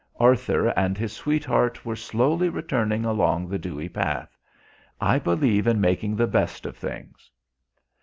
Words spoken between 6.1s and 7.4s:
the best of things."